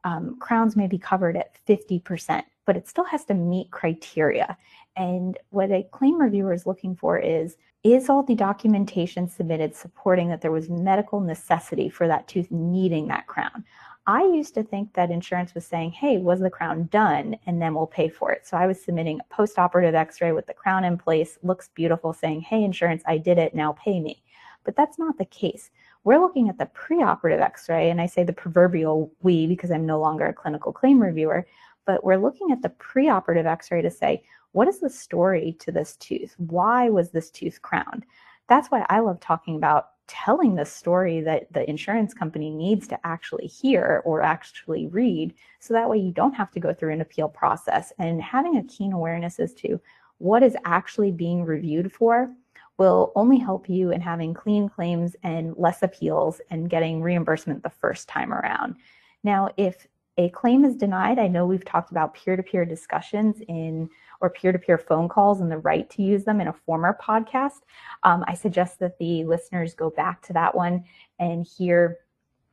um, 0.05 0.37
crowns 0.41 0.77
may 0.77 0.87
be 0.87 0.99
covered 0.99 1.37
at 1.37 1.53
50%, 1.67 2.43
but 2.67 2.77
it 2.77 2.89
still 2.89 3.05
has 3.05 3.25
to 3.27 3.35
meet 3.35 3.71
criteria. 3.71 4.57
And 4.97 5.39
what 5.51 5.71
a 5.71 5.87
claim 5.91 6.21
reviewer 6.21 6.53
is 6.53 6.67
looking 6.67 6.95
for 6.95 7.19
is 7.19 7.57
is 7.83 8.09
all 8.09 8.23
the 8.23 8.35
documentation 8.35 9.29
submitted 9.29 9.77
supporting 9.77 10.31
that 10.31 10.41
there 10.41 10.51
was 10.51 10.71
medical 10.71 11.21
necessity 11.21 11.91
for 11.91 12.09
that 12.09 12.27
tooth 12.27 12.51
needing 12.51 13.09
that 13.09 13.27
crown? 13.27 13.65
I 14.07 14.23
used 14.23 14.55
to 14.55 14.63
think 14.63 14.93
that 14.95 15.11
insurance 15.11 15.55
was 15.55 15.65
saying, 15.67 15.93
hey, 15.93 16.19
was 16.19 16.41
the 16.41 16.51
crown 16.51 16.89
done? 16.91 17.37
And 17.47 17.61
then 17.61 17.75
we'll 17.75 17.87
pay 17.87 18.09
for 18.09 18.33
it. 18.33 18.47
So 18.47 18.57
I 18.57 18.67
was 18.67 18.83
submitting 18.83 19.21
a 19.21 19.35
post 19.35 19.59
operative 19.59 19.95
x 19.95 20.21
ray 20.21 20.33
with 20.33 20.47
the 20.47 20.53
crown 20.55 20.85
in 20.85 20.99
place, 20.99 21.39
looks 21.43 21.69
beautiful, 21.75 22.13
saying, 22.13 22.43
hey, 22.43 22.65
insurance, 22.65 23.03
I 23.07 23.17
did 23.19 23.39
it, 23.39 23.55
now 23.55 23.73
pay 23.73 24.01
me. 24.01 24.23
But 24.65 24.77
that's 24.77 24.99
not 24.99 25.17
the 25.17 25.25
case. 25.27 25.71
We're 26.05 26.21
looking 26.21 26.51
at 26.51 26.59
the 26.59 26.71
preoperative 26.75 27.41
x 27.41 27.69
ray, 27.69 27.89
and 27.89 28.01
I 28.01 28.07
say 28.07 28.25
the 28.25 28.33
proverbial 28.33 29.11
we 29.23 29.47
because 29.47 29.71
I'm 29.71 29.87
no 29.87 29.99
longer 29.99 30.27
a 30.27 30.35
clinical 30.35 30.73
claim 30.73 31.01
reviewer, 31.01 31.47
but 31.87 32.05
we're 32.05 32.17
looking 32.17 32.51
at 32.51 32.61
the 32.61 32.71
preoperative 32.71 33.47
x 33.47 33.71
ray 33.71 33.81
to 33.81 33.91
say, 33.91 34.23
what 34.55 34.69
is 34.69 34.79
the 34.79 34.89
story 34.89 35.57
to 35.59 35.73
this 35.73 35.97
tooth? 35.97 36.35
Why 36.39 36.89
was 36.89 37.11
this 37.11 37.29
tooth 37.29 37.61
crowned? 37.61 38.07
That's 38.49 38.69
why 38.69 38.87
I 38.89 39.01
love 39.01 39.19
talking 39.19 39.57
about 39.57 39.89
telling 40.07 40.55
the 40.55 40.65
story 40.65 41.21
that 41.23 41.53
the 41.53 41.69
insurance 41.69 42.15
company 42.15 42.51
needs 42.51 42.87
to 42.87 43.07
actually 43.07 43.49
hear 43.49 44.01
or 44.05 44.23
actually 44.23 44.87
read 44.87 45.35
so 45.59 45.75
that 45.75 45.91
way 45.91 45.99
you 45.99 46.13
don't 46.13 46.35
have 46.35 46.53
to 46.53 46.61
go 46.61 46.73
through 46.73 46.93
an 46.93 47.01
appeal 47.01 47.29
process 47.29 47.93
and 47.99 48.23
having 48.23 48.57
a 48.57 48.65
keen 48.65 48.93
awareness 48.93 49.41
as 49.41 49.55
to 49.55 49.81
what 50.19 50.45
is 50.45 50.57
actually 50.65 51.11
being 51.11 51.45
reviewed 51.45 51.93
for 51.93 52.31
will 52.79 53.11
only 53.17 53.39
help 53.39 53.69
you 53.69 53.91
in 53.91 54.01
having 54.01 54.35
clean 54.35 54.69
claims 54.69 55.17
and 55.25 55.57
less 55.57 55.83
appeals 55.83 56.41
and 56.51 56.71
getting 56.71 57.03
reimbursement 57.03 57.61
the 57.65 57.71
first 57.71 58.09
time 58.09 58.33
around. 58.33 58.77
Now, 59.25 59.51
if 59.57 59.89
a 60.17 60.29
claim 60.31 60.65
is 60.65 60.77
denied, 60.77 61.19
I 61.19 61.27
know 61.27 61.47
we've 61.47 61.65
talked 61.65 61.91
about 61.91 62.15
peer 62.15 62.37
to 62.37 62.43
peer 62.43 62.65
discussions 62.65 63.41
in 63.49 63.89
or 64.21 64.31
peer 64.31 64.53
to 64.53 64.59
peer 64.59 64.79
phone 64.79 65.09
calls 65.09 65.41
and 65.41 65.51
the 65.51 65.59
right 65.59 65.89
to 65.91 66.03
use 66.03 66.25
them 66.25 66.41
in 66.41 66.49
a 66.49 66.53
former 66.53 66.97
podcast. 67.03 67.63
Um, 68.05 68.25
I 68.29 68.35
suggest 68.35 68.79
that 68.79 68.99
the 68.99 69.25
listeners 69.25 69.75
go 69.75 69.91
back 69.91 70.23
to 70.23 70.33
that 70.35 70.55
one 70.55 70.85
and 71.19 71.45
hear 71.45 71.99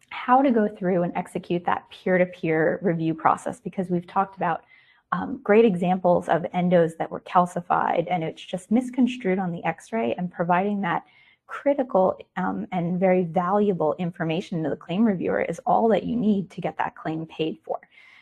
how 0.09 0.41
to 0.41 0.51
go 0.51 0.67
through 0.67 1.03
and 1.03 1.15
execute 1.15 1.63
that 1.65 1.89
peer 1.89 2.17
to 2.17 2.25
peer 2.25 2.79
review 2.81 3.13
process 3.13 3.59
because 3.59 3.89
we've 3.89 4.07
talked 4.07 4.35
about 4.35 4.63
um, 5.13 5.39
great 5.43 5.65
examples 5.65 6.29
of 6.29 6.43
endos 6.53 6.97
that 6.97 7.11
were 7.11 7.21
calcified 7.21 8.07
and 8.09 8.23
it's 8.23 8.43
just 8.43 8.71
misconstrued 8.71 9.39
on 9.39 9.51
the 9.51 9.63
x 9.65 9.91
ray 9.91 10.13
and 10.17 10.31
providing 10.31 10.81
that 10.81 11.03
critical 11.51 12.17
um, 12.37 12.65
and 12.71 12.97
very 12.97 13.25
valuable 13.25 13.93
information 13.99 14.63
to 14.63 14.69
the 14.69 14.75
claim 14.75 15.03
reviewer 15.03 15.41
is 15.41 15.59
all 15.65 15.89
that 15.89 16.05
you 16.05 16.15
need 16.15 16.49
to 16.49 16.61
get 16.61 16.77
that 16.77 16.95
claim 16.95 17.25
paid 17.25 17.59
for. 17.65 17.77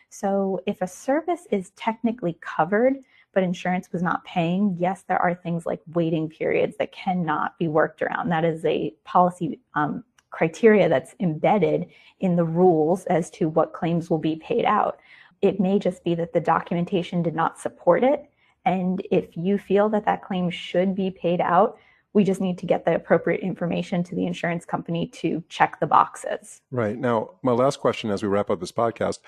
So 0.10 0.60
if 0.66 0.82
a 0.82 0.88
service 0.88 1.46
is 1.52 1.70
technically 1.76 2.40
covered, 2.42 2.96
but 3.32 3.44
insurance 3.44 3.92
was 3.92 4.02
not 4.02 4.26
paying, 4.26 4.76
yes, 4.80 5.04
there 5.08 5.22
are 5.22 5.36
things 5.36 5.68
like 5.68 5.80
waiting 5.94 6.28
periods 6.28 6.76
that 6.78 6.92
cannot 6.92 7.56
be 7.60 7.68
worked 7.68 8.02
around. 8.02 8.30
That 8.30 8.46
is 8.46 8.66
a 8.66 8.96
policy 9.04 9.60
um, 9.76 10.04
criteria 10.32 10.90
that's 10.90 11.14
embedded 11.20 11.86
in 12.22 12.36
the 12.36 12.44
rules 12.44 13.06
as 13.06 13.30
to 13.32 13.48
what 13.48 13.74
claims 13.74 14.10
will 14.10 14.18
be 14.18 14.38
paid 14.38 14.66
out. 14.66 15.00
It 15.44 15.60
may 15.60 15.78
just 15.78 16.04
be 16.04 16.16
that 16.16 16.34
the 16.34 16.42
documentation 16.42 17.22
did 17.22 17.36
not 17.36 17.60
support 17.60 18.04
it. 18.04 18.28
And 18.66 19.06
if 19.12 19.38
you 19.38 19.60
feel 19.60 19.88
that 19.90 20.06
that 20.06 20.24
claim 20.24 20.50
should 20.50 20.96
be 20.96 21.12
paid 21.12 21.42
out, 21.42 21.78
we 22.14 22.24
just 22.24 22.42
need 22.42 22.58
to 22.58 22.66
get 22.66 22.86
the 22.86 22.96
appropriate 22.96 23.42
information 23.42 24.04
to 24.04 24.16
the 24.16 24.26
insurance 24.26 24.66
company 24.66 25.08
to 25.08 25.44
check 25.50 25.80
the 25.80 25.88
boxes. 25.88 26.62
Right. 26.72 26.98
Now, 26.98 27.32
my 27.44 27.52
last 27.52 27.80
question 27.80 28.10
as 28.10 28.24
we 28.24 28.30
wrap 28.30 28.50
up 28.50 28.60
this 28.60 28.72
podcast 28.72 29.20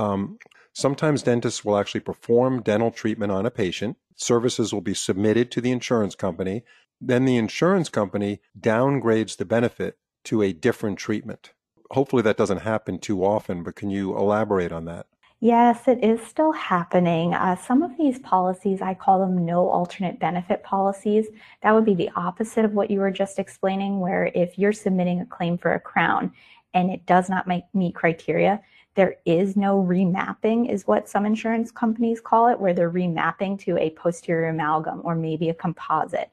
um, 0.00 0.38
sometimes 0.72 1.22
dentists 1.22 1.64
will 1.64 1.76
actually 1.76 2.00
perform 2.00 2.62
dental 2.62 2.90
treatment 2.90 3.30
on 3.30 3.44
a 3.44 3.50
patient, 3.50 3.98
services 4.16 4.72
will 4.72 4.80
be 4.80 4.94
submitted 4.94 5.50
to 5.50 5.60
the 5.60 5.70
insurance 5.70 6.14
company, 6.14 6.64
then 7.00 7.26
the 7.26 7.36
insurance 7.36 7.88
company 7.88 8.40
downgrades 8.58 9.36
the 9.36 9.44
benefit 9.44 9.98
to 10.24 10.42
a 10.42 10.52
different 10.52 10.98
treatment. 10.98 11.52
Hopefully, 11.90 12.22
that 12.22 12.36
doesn't 12.36 12.58
happen 12.58 12.98
too 12.98 13.24
often, 13.24 13.62
but 13.62 13.74
can 13.74 13.90
you 13.90 14.16
elaborate 14.16 14.72
on 14.72 14.84
that? 14.86 15.06
Yes, 15.42 15.88
it 15.88 16.04
is 16.04 16.20
still 16.20 16.52
happening. 16.52 17.32
Uh, 17.32 17.56
some 17.56 17.82
of 17.82 17.96
these 17.96 18.18
policies, 18.18 18.82
I 18.82 18.92
call 18.92 19.20
them 19.20 19.46
no 19.46 19.70
alternate 19.70 20.20
benefit 20.20 20.62
policies. 20.62 21.28
That 21.62 21.74
would 21.74 21.86
be 21.86 21.94
the 21.94 22.10
opposite 22.14 22.66
of 22.66 22.74
what 22.74 22.90
you 22.90 23.00
were 23.00 23.10
just 23.10 23.38
explaining, 23.38 24.00
where 24.00 24.30
if 24.34 24.58
you're 24.58 24.74
submitting 24.74 25.20
a 25.20 25.26
claim 25.26 25.56
for 25.56 25.72
a 25.72 25.80
crown 25.80 26.32
and 26.74 26.90
it 26.90 27.06
does 27.06 27.30
not 27.30 27.48
make, 27.48 27.64
meet 27.72 27.94
criteria, 27.94 28.60
there 28.96 29.16
is 29.24 29.56
no 29.56 29.82
remapping, 29.82 30.70
is 30.70 30.86
what 30.86 31.08
some 31.08 31.24
insurance 31.24 31.70
companies 31.70 32.20
call 32.20 32.48
it, 32.48 32.60
where 32.60 32.74
they're 32.74 32.90
remapping 32.90 33.58
to 33.60 33.78
a 33.78 33.90
posterior 33.90 34.50
amalgam 34.50 35.00
or 35.04 35.14
maybe 35.14 35.48
a 35.48 35.54
composite. 35.54 36.30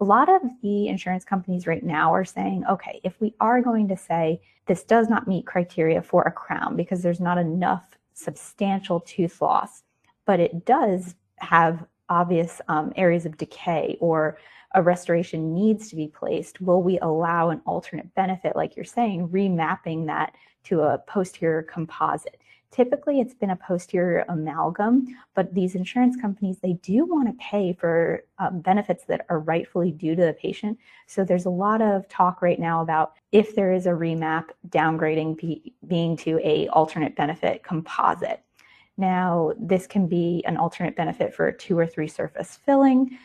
A 0.00 0.04
lot 0.04 0.28
of 0.28 0.42
the 0.62 0.88
insurance 0.88 1.24
companies 1.24 1.66
right 1.66 1.82
now 1.82 2.12
are 2.12 2.24
saying, 2.24 2.64
okay, 2.68 3.00
if 3.02 3.18
we 3.18 3.34
are 3.40 3.62
going 3.62 3.88
to 3.88 3.96
say 3.96 4.42
this 4.66 4.84
does 4.84 5.08
not 5.08 5.26
meet 5.26 5.46
criteria 5.46 6.02
for 6.02 6.22
a 6.24 6.32
crown 6.32 6.76
because 6.76 7.02
there's 7.02 7.20
not 7.20 7.38
enough 7.38 7.96
substantial 8.14 9.00
tooth 9.00 9.40
loss, 9.40 9.82
but 10.26 10.40
it 10.40 10.64
does 10.64 11.14
have 11.38 11.84
obvious 12.08 12.60
um, 12.68 12.92
areas 12.96 13.26
of 13.26 13.36
decay 13.36 13.96
or 14.00 14.38
a 14.74 14.82
restoration 14.82 15.54
needs 15.54 15.88
to 15.88 15.96
be 15.96 16.08
placed, 16.08 16.60
will 16.60 16.82
we 16.82 16.98
allow 17.00 17.50
an 17.50 17.60
alternate 17.66 18.14
benefit, 18.14 18.56
like 18.56 18.76
you're 18.76 18.84
saying, 18.84 19.28
remapping 19.28 20.06
that 20.06 20.34
to 20.64 20.80
a 20.80 20.98
posterior 20.98 21.62
composite? 21.62 22.40
Typically, 22.72 23.20
it's 23.20 23.34
been 23.34 23.50
a 23.50 23.56
posterior 23.56 24.24
amalgam, 24.30 25.06
but 25.34 25.52
these 25.52 25.74
insurance 25.74 26.16
companies, 26.16 26.58
they 26.58 26.72
do 26.72 27.04
want 27.04 27.28
to 27.28 27.44
pay 27.44 27.74
for 27.74 28.24
um, 28.38 28.60
benefits 28.60 29.04
that 29.04 29.26
are 29.28 29.40
rightfully 29.40 29.90
due 29.92 30.16
to 30.16 30.24
the 30.24 30.32
patient. 30.32 30.78
So 31.06 31.22
there's 31.22 31.44
a 31.44 31.50
lot 31.50 31.82
of 31.82 32.08
talk 32.08 32.40
right 32.40 32.58
now 32.58 32.80
about 32.80 33.12
if 33.30 33.54
there 33.54 33.74
is 33.74 33.84
a 33.84 33.90
remap, 33.90 34.46
downgrading 34.70 35.36
be, 35.36 35.74
being 35.86 36.16
to 36.18 36.40
a 36.42 36.66
alternate 36.68 37.14
benefit 37.14 37.62
composite. 37.62 38.42
Now, 38.96 39.52
this 39.58 39.86
can 39.86 40.06
be 40.06 40.42
an 40.46 40.56
alternate 40.56 40.96
benefit 40.96 41.34
for 41.34 41.52
two 41.52 41.78
or 41.78 41.86
three 41.86 42.08
surface 42.08 42.58
filling. 42.64 43.18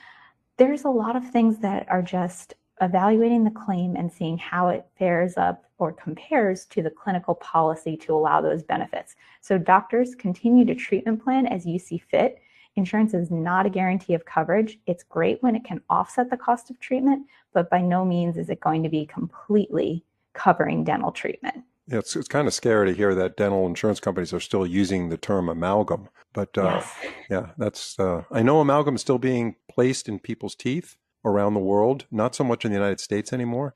There's 0.58 0.84
a 0.84 0.90
lot 0.90 1.16
of 1.16 1.30
things 1.32 1.60
that 1.60 1.88
are 1.90 2.02
just 2.02 2.56
evaluating 2.82 3.44
the 3.44 3.52
claim 3.52 3.96
and 3.96 4.12
seeing 4.12 4.38
how 4.38 4.70
it 4.70 4.86
fares 4.98 5.38
up 5.38 5.66
or 5.80 5.92
compares 5.92 6.66
to 6.66 6.82
the 6.82 6.90
clinical 6.90 7.36
policy 7.36 7.96
to 7.98 8.14
allow 8.14 8.42
those 8.42 8.64
benefits. 8.64 9.16
So 9.42 9.58
doctors 9.58 10.16
continue 10.16 10.66
to 10.66 10.76
treatment 10.76 11.24
plan 11.24 11.48
as 11.48 11.66
you 11.66 11.80
see 11.80 11.98
fit. 11.98 12.40
Insurance 12.76 13.14
is 13.14 13.32
not 13.32 13.66
a 13.66 13.72
guarantee 13.72 14.14
of 14.14 14.26
coverage. 14.26 14.80
It's 14.86 15.04
great 15.04 15.42
when 15.42 15.56
it 15.56 15.64
can 15.64 15.82
offset 15.90 16.30
the 16.30 16.38
cost 16.38 16.70
of 16.70 16.80
treatment, 16.80 17.26
but 17.54 17.70
by 17.70 17.82
no 17.82 18.06
means 18.06 18.38
is 18.38 18.50
it 18.50 18.60
going 18.60 18.84
to 18.84 18.90
be 18.90 19.06
completely 19.06 20.04
covering 20.34 20.84
dental 20.84 21.12
treatment. 21.12 21.64
Yeah, 21.88 22.00
it's, 22.00 22.16
it's 22.16 22.28
kind 22.28 22.48
of 22.48 22.54
scary 22.54 22.88
to 22.88 22.96
hear 22.96 23.16
that 23.16 23.38
dental 23.38 23.66
insurance 23.66 24.00
companies 24.00 24.34
are 24.34 24.40
still 24.40 24.68
using 24.68 25.10
the 25.10 25.18
term 25.18 25.50
amalgam. 25.50 26.10
But 26.34 26.56
uh, 26.58 26.64
yes. 26.64 26.96
yeah, 27.30 27.48
that's, 27.58 27.98
uh, 27.98 28.24
I 28.32 28.44
know 28.44 28.60
amalgam 28.60 28.96
is 28.96 29.02
still 29.02 29.18
being 29.18 29.56
placed 29.72 30.08
in 30.10 30.20
people's 30.20 30.54
teeth 30.54 30.98
around 31.28 31.54
the 31.54 31.60
world, 31.60 32.06
not 32.12 32.36
so 32.36 32.44
much 32.44 32.66
in 32.66 32.72
the 32.72 32.78
United 32.78 33.00
States 33.00 33.34
anymore. 33.34 33.74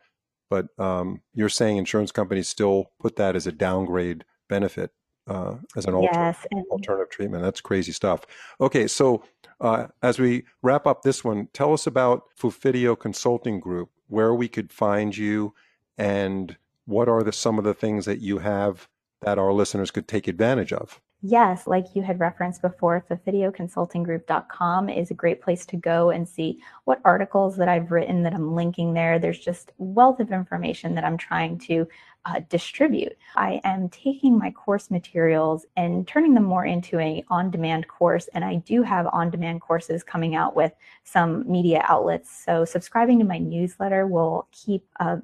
But 0.50 0.68
um, 0.78 1.22
you're 1.34 1.50
saying 1.50 1.78
insurance 1.78 2.12
companies 2.12 2.50
still 2.50 2.92
put 3.00 3.16
that 3.16 3.36
as 3.36 3.48
a 3.48 3.52
downgrade 3.52 4.26
benefit 4.50 4.92
uh, 5.28 5.56
as 5.76 5.86
an 5.86 6.02
yes, 6.02 6.46
alternative 6.70 7.10
treatment. 7.10 7.44
That's 7.44 7.62
crazy 7.62 7.92
stuff. 7.92 8.26
Okay, 8.60 8.88
so 8.88 9.24
uh, 9.60 9.88
as 10.02 10.20
we 10.20 10.44
wrap 10.62 10.88
up 10.88 11.04
this 11.04 11.24
one, 11.24 11.48
tell 11.54 11.74
us 11.74 11.88
about 11.88 12.24
Fufidio 12.38 13.00
Consulting 13.00 13.60
Group, 13.60 13.90
where 14.08 14.34
we 14.34 14.48
could 14.48 14.72
find 14.72 15.16
you, 15.16 15.54
and 15.98 16.58
what 16.86 17.08
are 17.08 17.24
the, 17.24 17.32
some 17.32 17.58
of 17.58 17.64
the 17.64 17.74
things 17.74 18.06
that 18.06 18.20
you 18.20 18.40
have 18.40 18.90
that 19.22 19.38
our 19.38 19.54
listeners 19.54 19.92
could 19.92 20.08
take 20.08 20.28
advantage 20.28 20.74
of. 20.74 21.00
Yes, 21.24 21.68
like 21.68 21.96
you 21.96 22.02
had 22.02 22.20
referenced 22.20 22.64
before, 22.64 23.06
fufidioconsultinggroup.com 23.08 24.90
is 24.90 25.12
a 25.12 25.16
great 25.16 25.40
place 25.40 25.68
to 25.68 25.78
go 25.78 26.10
and 26.10 26.28
see 26.28 26.60
what 26.86 27.00
articles 27.06 27.58
that 27.58 27.70
I've 27.70 27.92
written 27.92 28.24
that 28.24 28.34
I'm 28.34 28.56
linking 28.56 28.94
there. 28.94 29.20
There's 29.20 29.38
just 29.38 29.72
wealth 29.78 30.20
of 30.20 30.32
information 30.32 30.96
that 30.96 31.04
I'm 31.04 31.20
trying 31.20 31.60
to 31.60 31.88
uh, 32.26 32.42
distribute. 32.50 33.16
I 33.36 33.62
am 33.64 33.90
taking 33.90 34.40
my 34.40 34.50
course 34.50 34.90
materials 34.90 35.68
and 35.78 36.08
turning 36.08 36.34
them 36.34 36.44
more 36.44 36.66
into 36.66 36.98
a 36.98 37.24
on-demand 37.30 37.88
course, 37.88 38.28
and 38.34 38.44
I 38.44 38.56
do 38.56 38.82
have 38.82 39.06
on-demand 39.06 39.62
courses 39.62 40.02
coming 40.02 40.34
out 40.34 40.56
with 40.56 40.74
some 41.04 41.50
media 41.50 41.86
outlets. 41.88 42.44
So 42.44 42.66
subscribing 42.66 43.20
to 43.20 43.26
my 43.26 43.38
newsletter 43.38 44.08
will 44.08 44.48
keep 44.52 44.88
uh, 45.00 45.18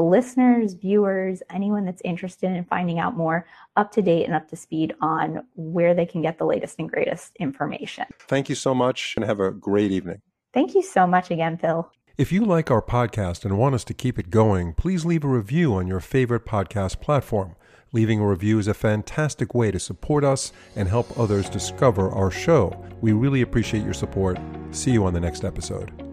listeners, 0.00 0.74
viewers, 0.74 1.42
anyone 1.50 1.84
that's 1.84 2.02
interested 2.04 2.50
in 2.50 2.64
finding 2.64 2.98
out 2.98 3.16
more 3.16 3.46
up 3.76 3.92
to 3.92 4.02
date 4.02 4.24
and 4.24 4.34
up 4.34 4.48
to 4.48 4.56
speed 4.56 4.94
on 5.00 5.44
where 5.54 5.94
they 5.94 6.06
can 6.06 6.22
get 6.22 6.38
the 6.38 6.46
latest 6.46 6.78
and 6.78 6.90
greatest 6.90 7.36
information. 7.36 8.04
Thank 8.28 8.48
you 8.48 8.54
so 8.54 8.74
much 8.74 9.14
and 9.16 9.24
have 9.24 9.40
a 9.40 9.50
great 9.50 9.92
evening. 9.92 10.20
Thank 10.52 10.74
you 10.74 10.82
so 10.82 11.06
much 11.06 11.30
again, 11.30 11.58
Phil. 11.58 11.90
If 12.18 12.30
you 12.30 12.44
like 12.44 12.70
our 12.70 12.82
podcast 12.82 13.44
and 13.44 13.56
want 13.56 13.74
us 13.74 13.84
to 13.84 13.94
keep 13.94 14.18
it 14.18 14.30
going, 14.30 14.74
please 14.74 15.04
leave 15.04 15.24
a 15.24 15.28
review 15.28 15.74
on 15.74 15.86
your 15.86 16.00
favorite 16.00 16.44
podcast 16.44 17.00
platform. 17.00 17.56
Leaving 17.92 18.20
a 18.20 18.26
review 18.26 18.58
is 18.58 18.68
a 18.68 18.74
fantastic 18.74 19.54
way 19.54 19.70
to 19.70 19.78
support 19.78 20.24
us 20.24 20.52
and 20.76 20.88
help 20.88 21.18
others 21.18 21.48
discover 21.48 22.10
our 22.10 22.30
show. 22.30 22.74
We 23.00 23.12
really 23.12 23.42
appreciate 23.42 23.84
your 23.84 23.94
support. 23.94 24.38
See 24.70 24.92
you 24.92 25.04
on 25.04 25.14
the 25.14 25.20
next 25.20 25.44
episode. 25.44 26.11